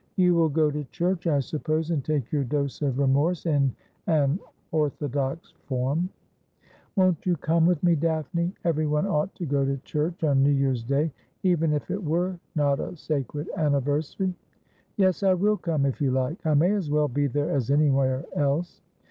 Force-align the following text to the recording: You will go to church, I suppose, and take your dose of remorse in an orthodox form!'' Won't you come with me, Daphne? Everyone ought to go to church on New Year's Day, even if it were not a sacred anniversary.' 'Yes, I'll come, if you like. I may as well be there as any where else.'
You 0.15 0.33
will 0.33 0.49
go 0.49 0.71
to 0.71 0.83
church, 0.85 1.27
I 1.27 1.39
suppose, 1.41 1.91
and 1.91 2.03
take 2.03 2.31
your 2.31 2.43
dose 2.43 2.81
of 2.81 2.97
remorse 2.97 3.45
in 3.45 3.71
an 4.07 4.39
orthodox 4.71 5.51
form!'' 5.67 6.09
Won't 6.95 7.23
you 7.27 7.35
come 7.37 7.67
with 7.67 7.83
me, 7.83 7.93
Daphne? 7.93 8.51
Everyone 8.65 9.05
ought 9.05 9.35
to 9.35 9.45
go 9.45 9.63
to 9.63 9.77
church 9.77 10.23
on 10.23 10.41
New 10.41 10.49
Year's 10.53 10.81
Day, 10.81 11.11
even 11.43 11.71
if 11.71 11.91
it 11.91 12.03
were 12.03 12.39
not 12.55 12.79
a 12.79 12.97
sacred 12.97 13.47
anniversary.' 13.55 14.33
'Yes, 14.97 15.21
I'll 15.21 15.55
come, 15.57 15.85
if 15.85 16.01
you 16.01 16.09
like. 16.09 16.43
I 16.47 16.55
may 16.55 16.71
as 16.71 16.89
well 16.89 17.07
be 17.07 17.27
there 17.27 17.51
as 17.51 17.69
any 17.69 17.91
where 17.91 18.25
else.' 18.35 18.81